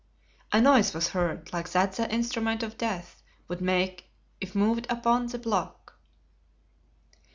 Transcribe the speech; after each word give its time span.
A 0.51 0.59
noise 0.59 0.95
was 0.95 1.09
heard 1.09 1.53
like 1.53 1.69
that 1.73 1.91
the 1.91 2.11
instrument 2.11 2.63
of 2.63 2.75
death 2.75 3.21
would 3.47 3.61
make 3.61 4.09
if 4.39 4.55
moved 4.55 4.87
upon 4.89 5.27
the 5.27 5.37
block. 5.37 5.93